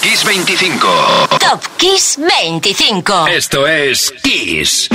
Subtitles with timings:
[0.00, 0.78] Kiss 25.
[1.40, 3.28] Top Kiss 25.
[3.28, 4.88] Esto es Kiss.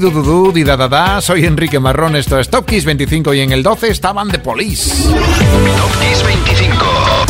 [0.00, 0.64] Di.
[1.20, 5.08] Soy Enrique Marrón, esto es Top Kiss 25 y en el 12 estaban The Police.
[5.10, 7.21] Top Kiss 25.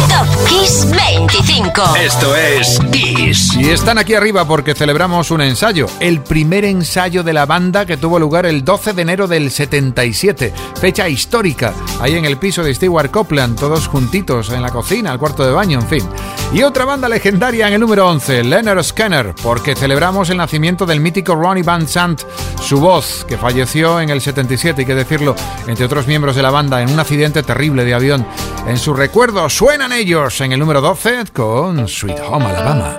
[0.49, 1.97] Kiss 25.
[2.01, 3.55] Esto es Kiss.
[3.57, 7.97] Y están aquí arriba porque celebramos un ensayo, el primer ensayo de la banda que
[7.97, 12.75] tuvo lugar el 12 de enero del 77, fecha histórica, ahí en el piso de
[12.75, 16.09] Stewart Copeland, todos juntitos en la cocina, al cuarto de baño, en fin.
[16.53, 21.01] Y otra banda legendaria en el número 11, Leonard Scanner, porque celebramos el nacimiento del
[21.01, 22.23] mítico Ronnie Van Sant,
[22.63, 25.35] su voz, que falleció en el 77, hay que decirlo,
[25.67, 28.27] entre otros miembros de la banda, en un accidente terrible de avión.
[28.67, 32.97] En su recuerdo suenan ellos en el número 12 con Sweet Home Alabama.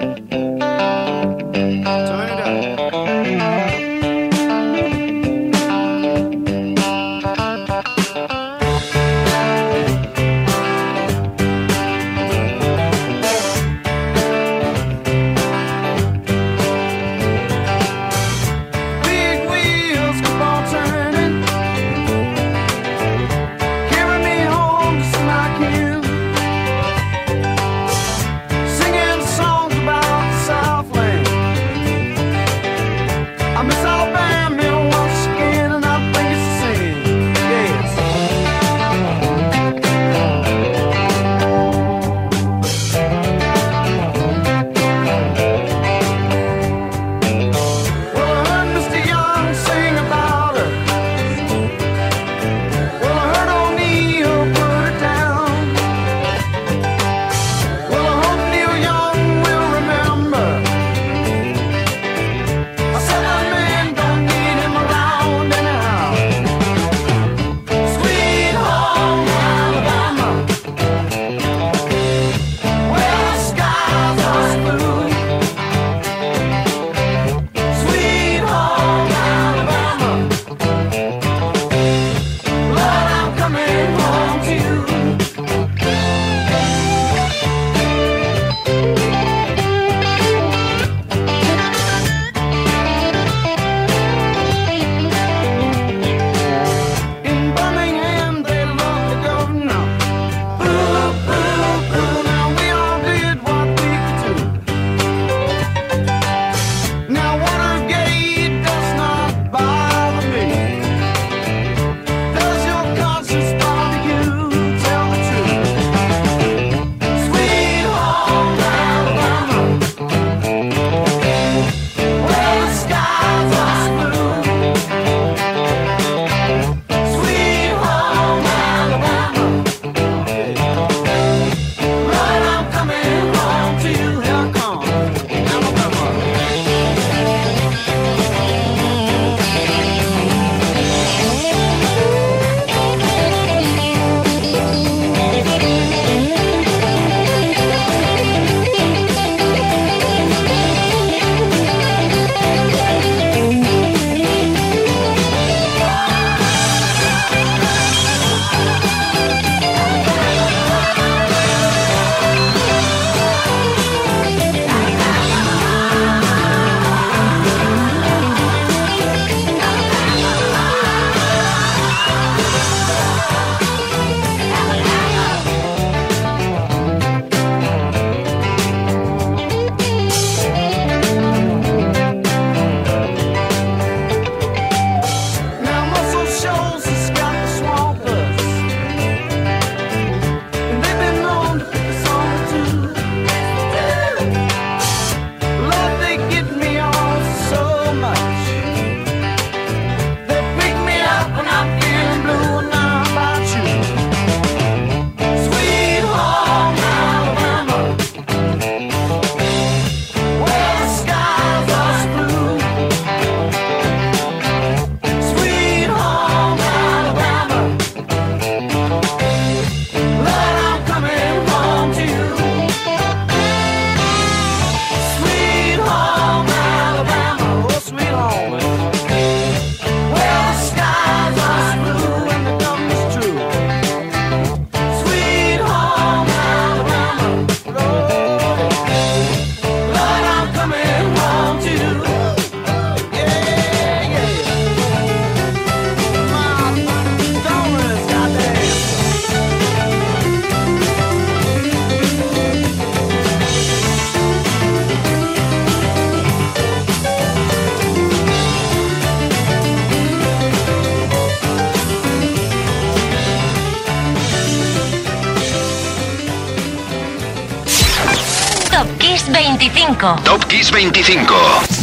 [270.04, 270.24] 25.
[270.26, 271.83] Top Kiss 25.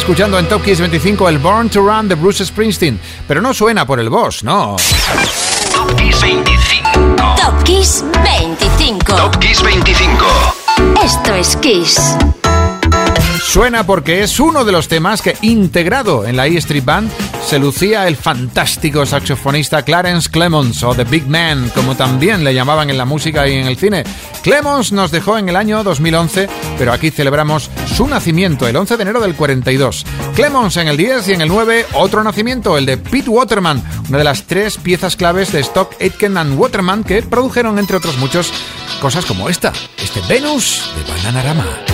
[0.00, 3.86] escuchando en Top Kiss 25 el Born to Run de Bruce Springsteen, pero no suena
[3.86, 4.76] por el boss, no.
[5.74, 7.36] Top Kiss 25.
[7.36, 9.14] Top Kiss 25.
[9.14, 10.26] Top Kiss 25.
[11.04, 12.16] Esto es Kiss.
[13.44, 17.10] Suena porque es uno de los temas que, integrado en la E Street Band,
[17.50, 22.90] se lucía el fantástico saxofonista Clarence Clemons o The Big Man, como también le llamaban
[22.90, 24.04] en la música y en el cine.
[24.44, 29.02] Clemons nos dejó en el año 2011, pero aquí celebramos su nacimiento el 11 de
[29.02, 30.06] enero del 42.
[30.36, 34.18] Clemons en el 10 y en el 9 otro nacimiento, el de Pete Waterman, una
[34.18, 38.52] de las tres piezas claves de Stock Aitken and Waterman que produjeron entre otros muchos
[39.00, 41.89] cosas como esta, este Venus de Bananarama.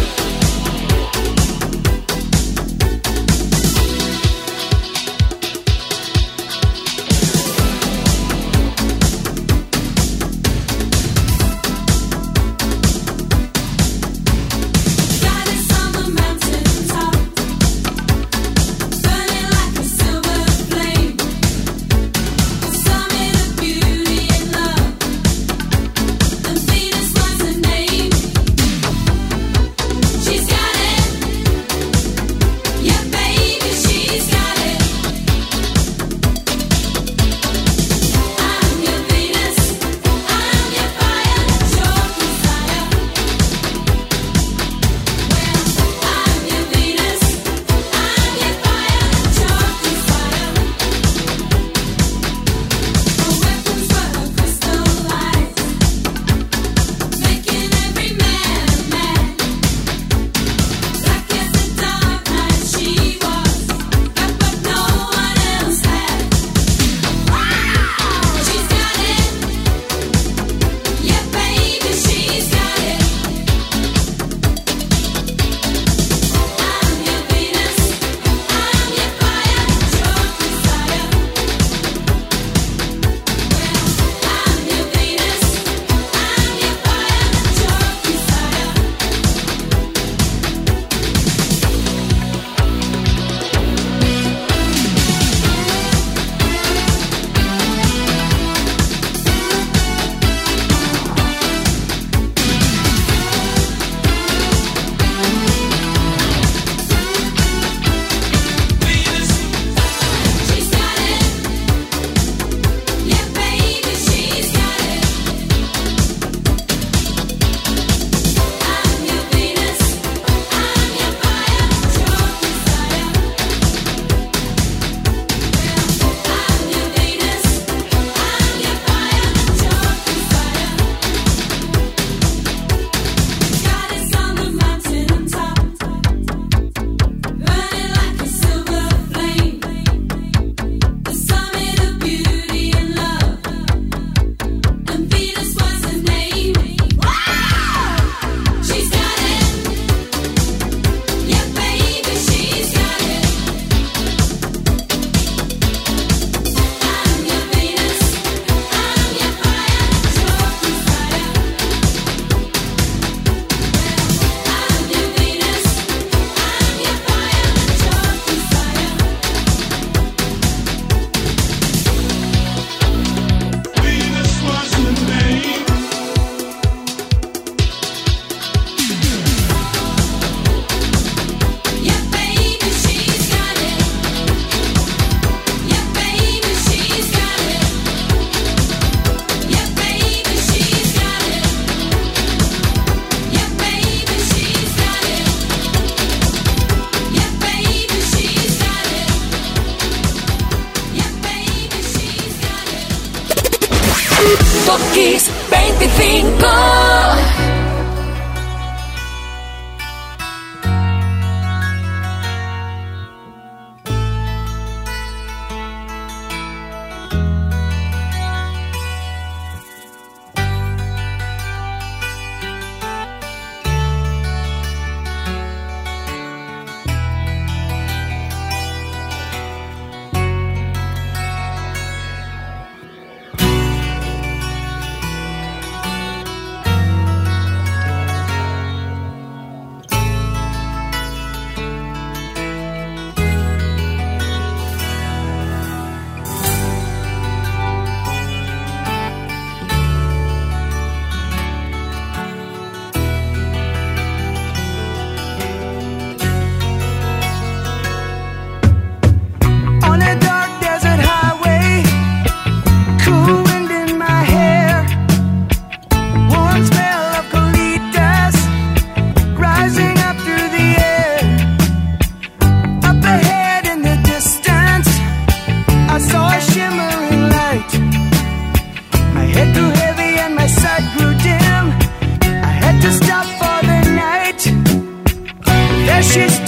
[286.16, 286.45] just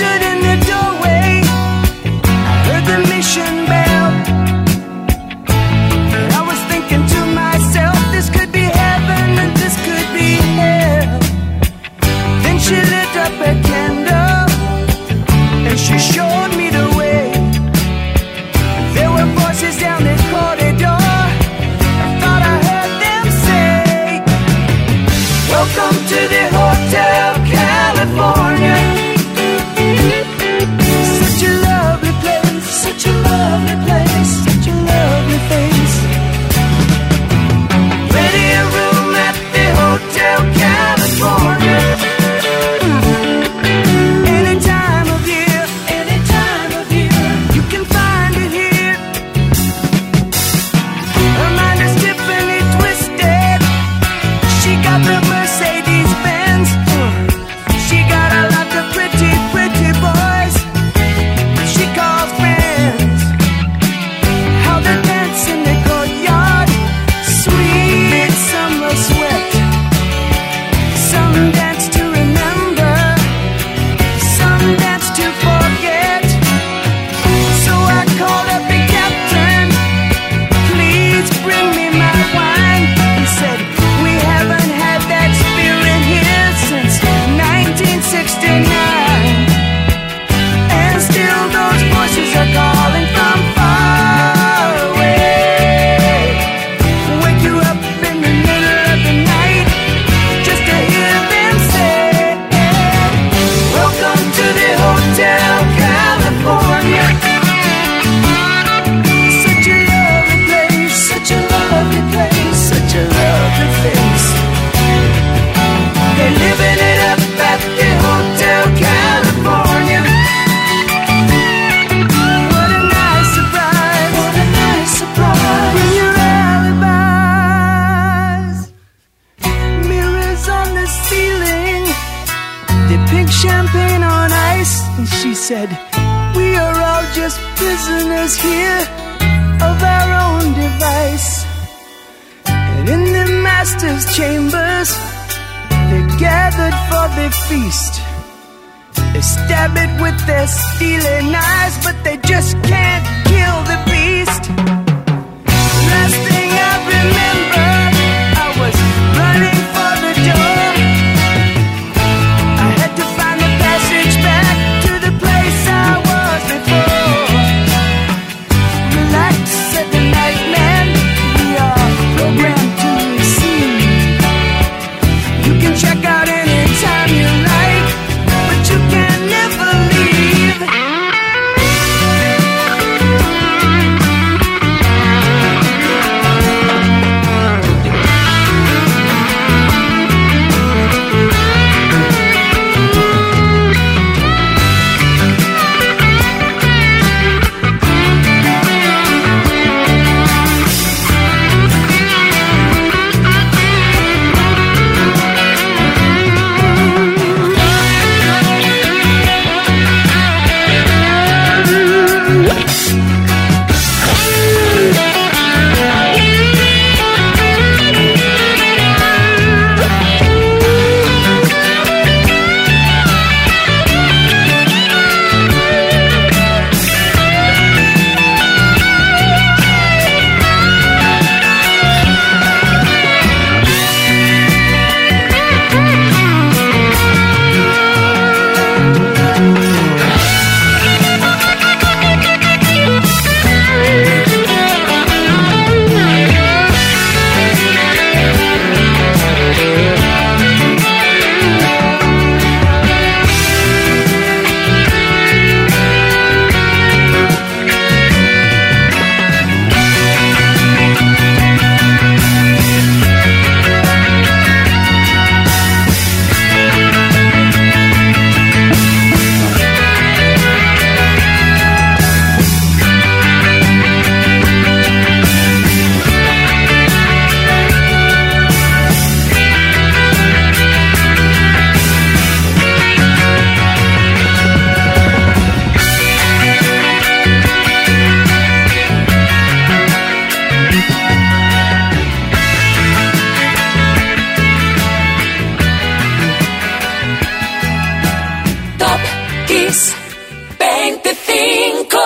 [300.59, 301.99] 25.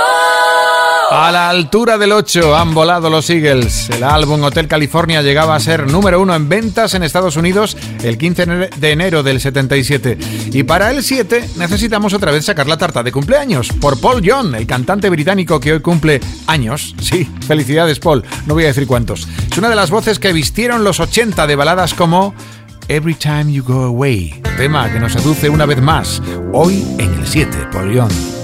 [1.11, 3.91] A la altura del 8 han volado los Eagles.
[3.91, 8.17] El álbum Hotel California llegaba a ser número uno en ventas en Estados Unidos el
[8.17, 10.17] 15 de enero del 77.
[10.51, 14.55] Y para el 7 necesitamos otra vez sacar la tarta de cumpleaños por Paul John,
[14.55, 16.95] el cantante británico que hoy cumple años.
[17.03, 19.29] Sí, felicidades Paul, no voy a decir cuántos.
[19.51, 22.35] Es una de las voces que vistieron los 80 de baladas como
[22.95, 26.21] Every Time You Go Away, tema que nos seduce una vez más,
[26.53, 28.42] hoy en el 7, Paul Young.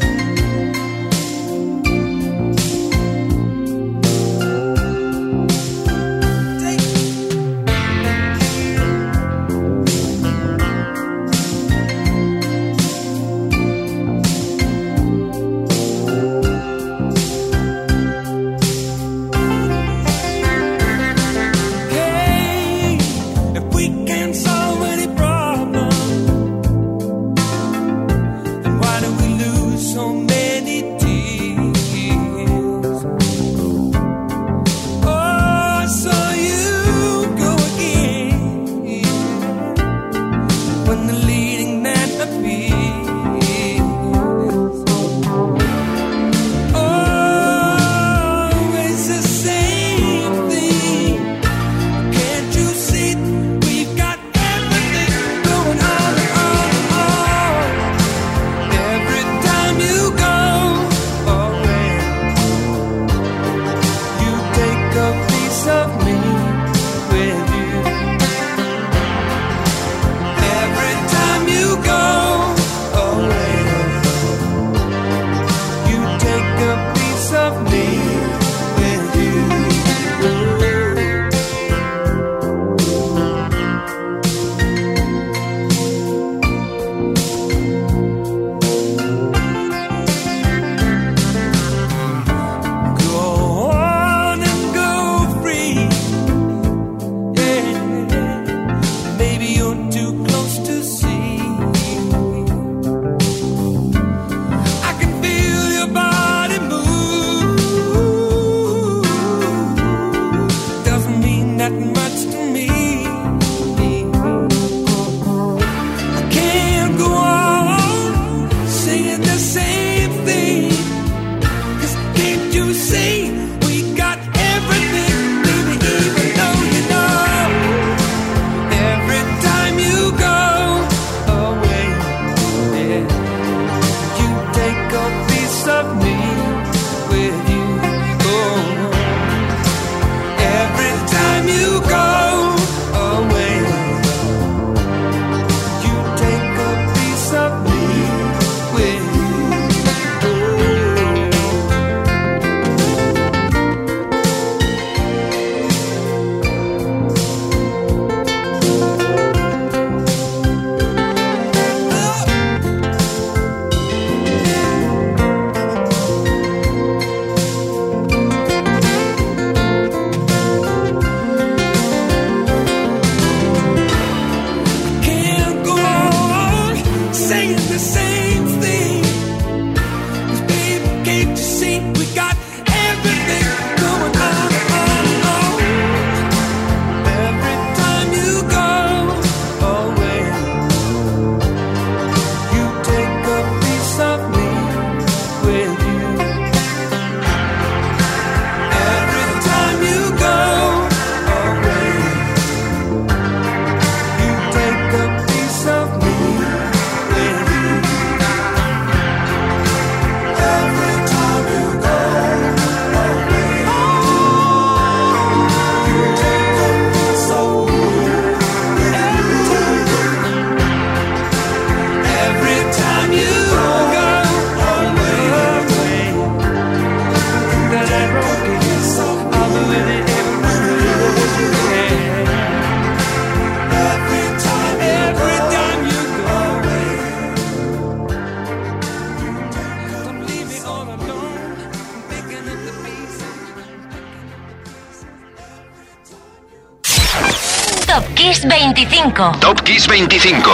[249.09, 249.41] 25.
[249.41, 250.51] Top Kiss 25.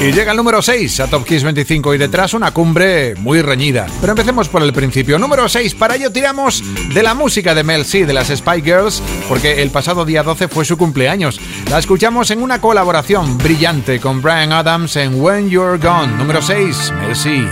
[0.00, 3.86] Y llega el número 6 a Top Kiss 25 y detrás una cumbre muy reñida.
[4.00, 5.18] Pero empecemos por el principio.
[5.18, 9.02] Número 6, para ello tiramos de la música de Mel C, de las Spy Girls,
[9.28, 11.40] porque el pasado día 12 fue su cumpleaños.
[11.70, 16.16] La escuchamos en una colaboración brillante con Brian Adams en When You're Gone.
[16.16, 17.46] Número 6, Mel C.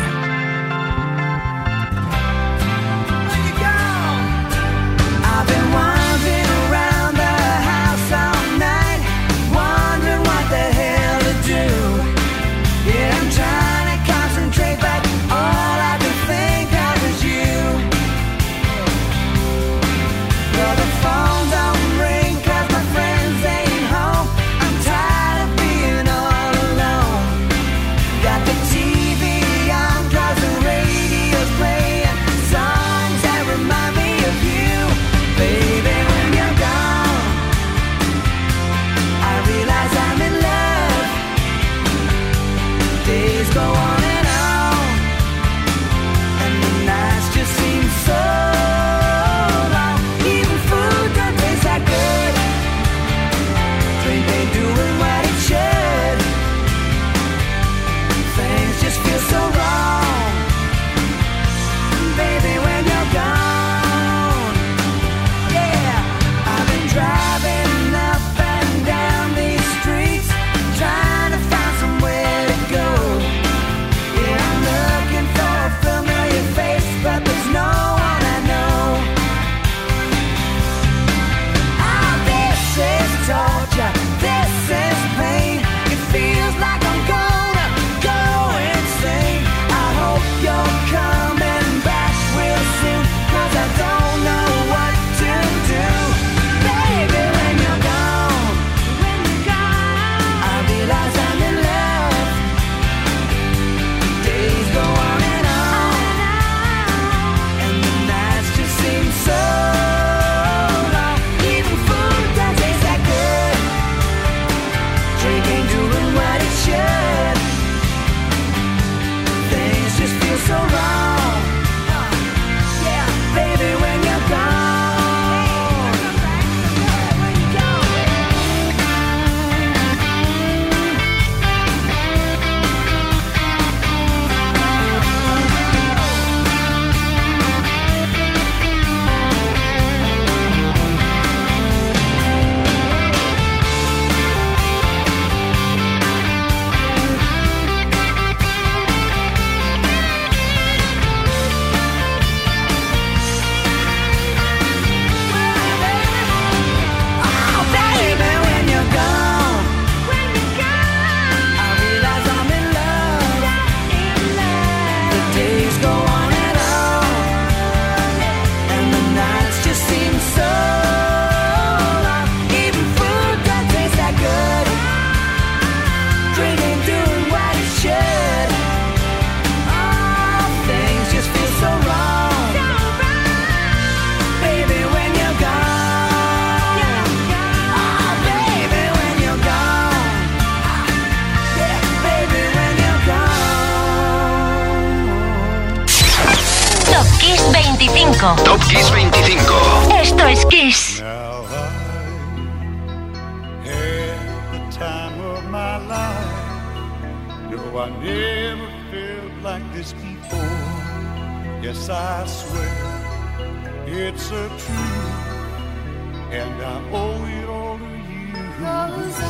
[216.32, 218.32] and I owe it all to you.
[218.58, 219.24] Cause I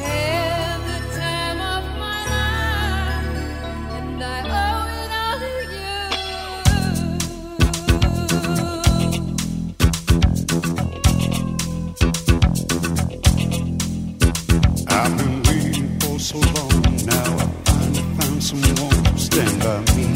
[0.00, 3.36] had the time of my life,
[3.96, 4.26] and I
[4.62, 5.98] owe it all to you.
[14.88, 20.07] I've been waiting for so long, now I finally found someone to stand by me.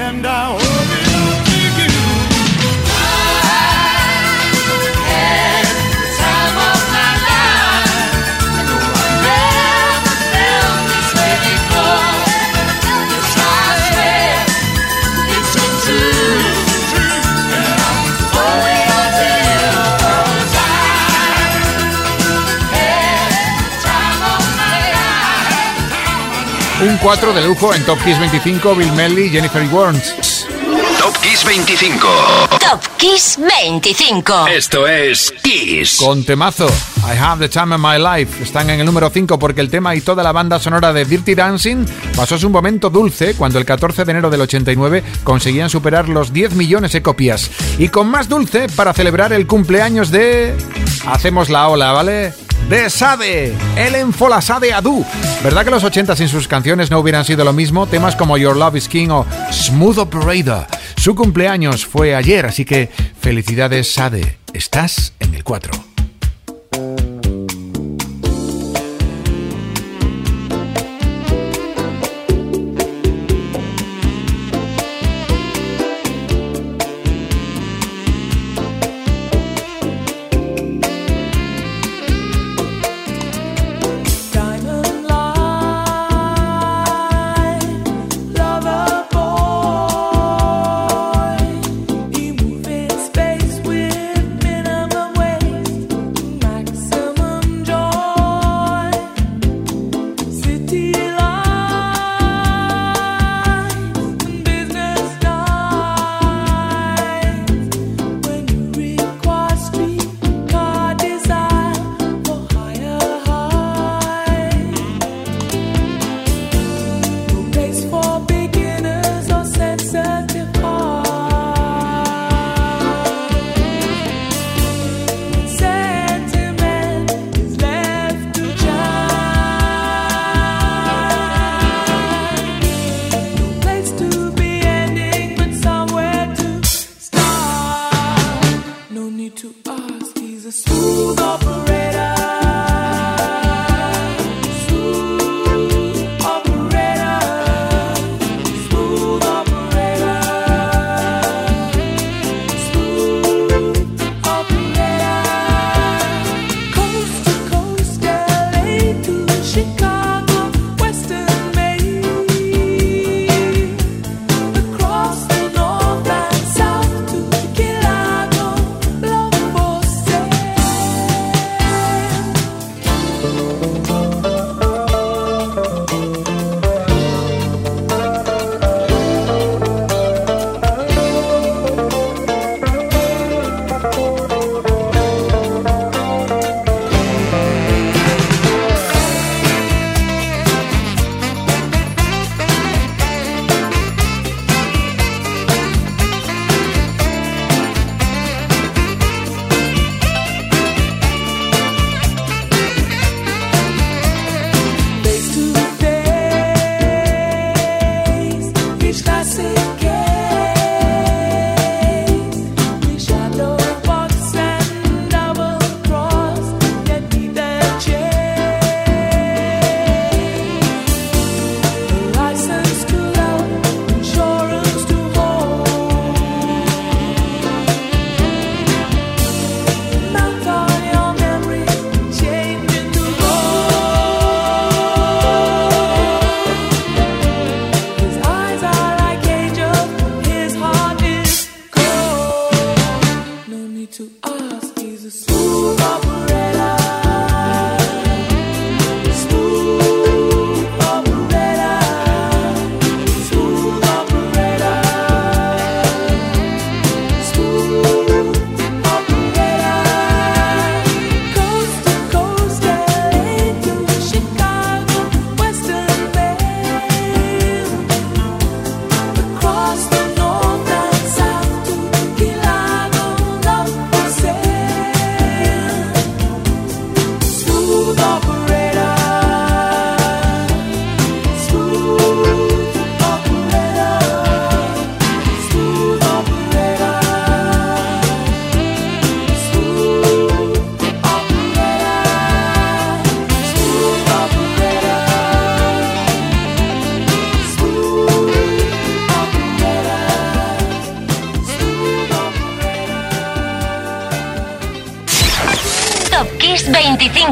[0.00, 0.69] And I
[27.02, 30.46] 4 de lujo en Top Kiss 25, Bill Medley, Jennifer Warnes.
[30.98, 32.06] Top Kiss 25.
[32.60, 34.48] Top Kiss 25.
[34.48, 35.96] Esto es Kiss.
[35.96, 38.42] Con temazo, I Have the Time of My Life.
[38.42, 41.34] Están en el número 5 porque el tema y toda la banda sonora de Dirty
[41.34, 46.34] Dancing pasó su momento dulce cuando el 14 de enero del 89 conseguían superar los
[46.34, 47.50] 10 millones de copias.
[47.78, 50.54] Y con más dulce para celebrar el cumpleaños de...
[51.06, 52.34] Hacemos la ola, ¿vale?
[52.70, 55.04] De Sade, Ellen Folasade Adu.
[55.42, 57.88] ¿Verdad que los 80 sin sus canciones no hubieran sido lo mismo?
[57.88, 60.68] Temas como Your Love is King o Smooth Operator.
[60.96, 62.88] Su cumpleaños fue ayer, así que
[63.20, 64.38] felicidades Sade.
[64.52, 65.89] Estás en el 4.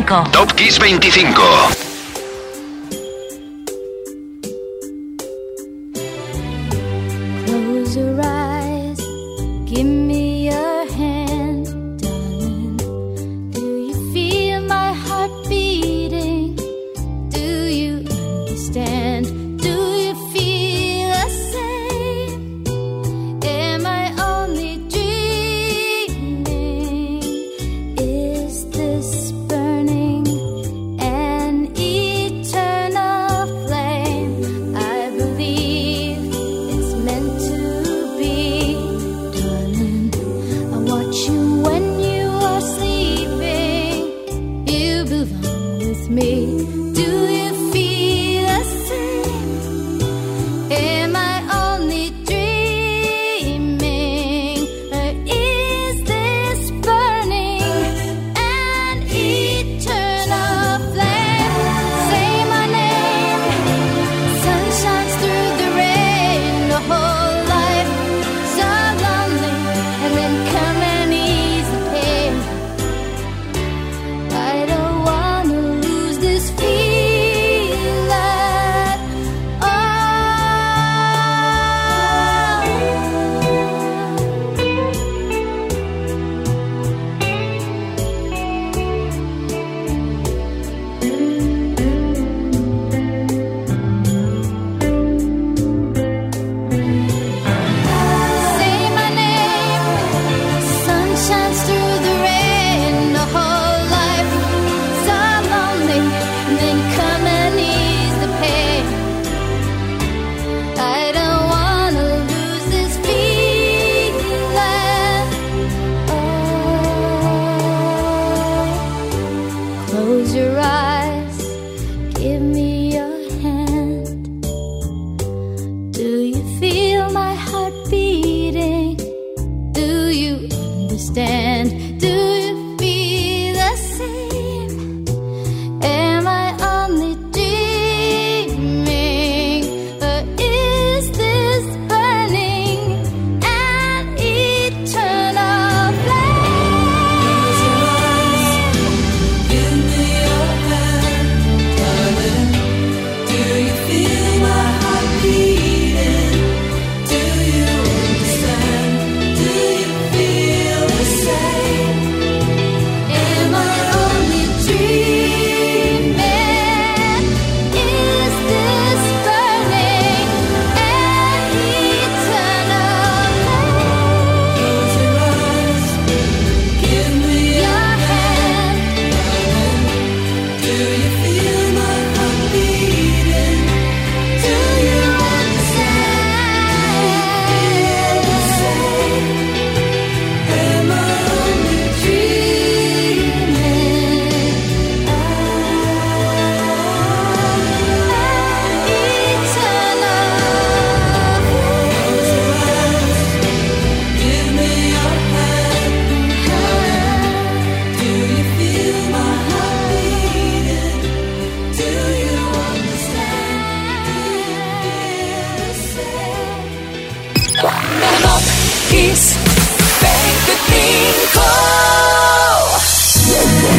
[0.09, 0.33] 25.
[0.33, 1.78] Top Kiss 25.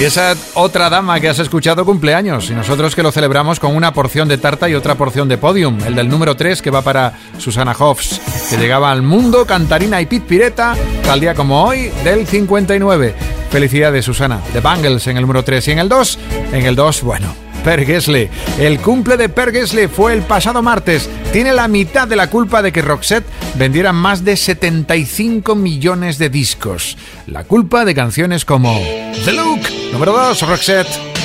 [0.10, 4.28] esa otra dama que has escuchado cumpleaños y nosotros que lo celebramos con una porción
[4.28, 7.76] de tarta y otra porción de podium, el del número 3 que va para Susana
[7.78, 13.14] Hoffs, que llegaba al mundo cantarina y pit pireta tal día como hoy del 59.
[13.52, 16.20] Felicidades Susana, de Bangles en el número 3 y en el 2,
[16.54, 17.36] en el 2, bueno,
[17.70, 17.88] Per
[18.58, 19.54] El cumple de Per
[19.90, 21.08] fue el pasado martes.
[21.32, 23.28] Tiene la mitad de la culpa de que Roxette
[23.60, 26.98] vendiera más de 75 millones de discos.
[27.28, 28.76] La culpa de canciones como
[29.24, 29.60] The Look,
[29.92, 31.19] número 2, Roxette.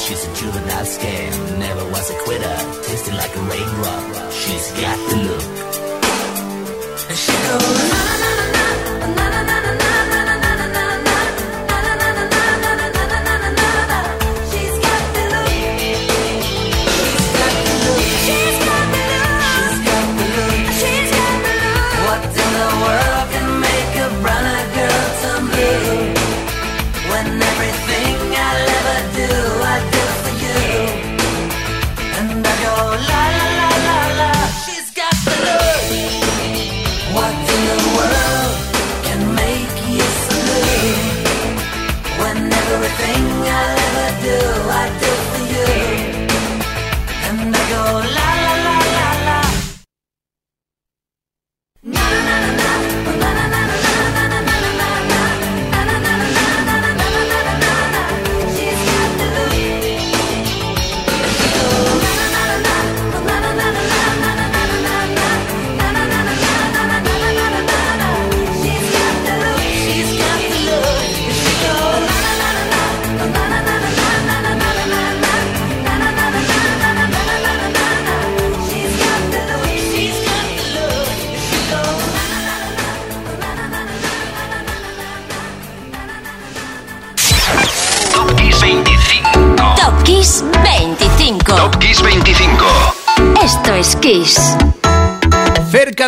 [0.00, 1.58] She's a juvenile scam.
[1.58, 4.32] Never was a quitter, tasting like a raindrop.
[4.32, 5.42] She's got the look.
[7.08, 7.99] And she goes.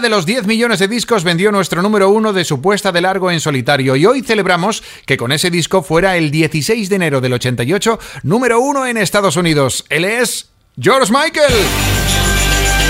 [0.00, 3.30] De los 10 millones de discos vendió nuestro número uno de su puesta de largo
[3.30, 7.34] en solitario y hoy celebramos que con ese disco fuera el 16 de enero del
[7.34, 9.84] 88 número uno en Estados Unidos.
[9.90, 10.48] Él es
[10.80, 11.52] George Michael.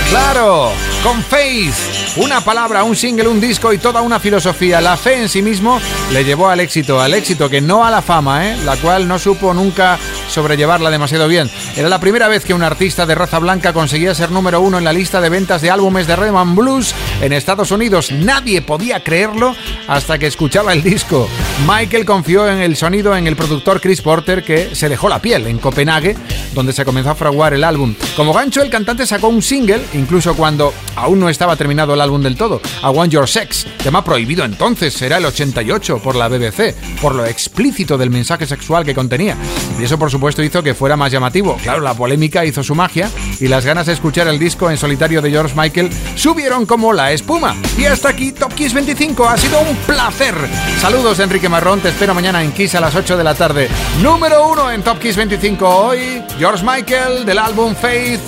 [0.09, 0.71] Claro,
[1.03, 1.73] con Faith,
[2.15, 4.79] una palabra, un single, un disco y toda una filosofía.
[4.79, 5.81] La fe en sí mismo
[6.13, 8.57] le llevó al éxito, al éxito que no a la fama, ¿eh?
[8.63, 9.99] la cual no supo nunca
[10.33, 11.49] sobrellevarla demasiado bien.
[11.77, 14.83] Era la primera vez que un artista de raza blanca conseguía ser número uno en
[14.83, 18.11] la lista de ventas de álbumes de and blues en Estados Unidos.
[18.11, 19.55] Nadie podía creerlo
[19.87, 21.29] hasta que escuchaba el disco.
[21.67, 25.45] Michael confió en el sonido en el productor Chris Porter que se dejó la piel
[25.47, 26.17] en Copenhague,
[26.53, 27.93] donde se comenzó a fraguar el álbum.
[28.15, 32.21] Como gancho, el cantante sacó un single, incluso cuando aún no estaba terminado el álbum
[32.21, 36.75] del todo, I Want Your Sex, tema prohibido entonces, será el 88 por la BBC,
[37.01, 39.37] por lo explícito del mensaje sexual que contenía.
[39.79, 41.57] Y eso por supuesto hizo que fuera más llamativo.
[41.61, 43.09] Claro, la polémica hizo su magia
[43.39, 47.11] y las ganas de escuchar el disco en solitario de George Michael subieron como la
[47.11, 47.55] espuma.
[47.77, 50.35] Y hasta aquí Top Kiss 25, ha sido un placer.
[50.79, 53.67] Saludos Enrique Marrón, te espero mañana en Kiss a las 8 de la tarde.
[54.01, 58.21] Número 1 en Top Kiss 25 hoy, George Michael del álbum Faith,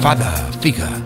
[0.00, 1.05] Father Figure.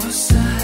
[0.00, 0.55] suicide.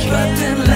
[0.00, 0.73] trapped in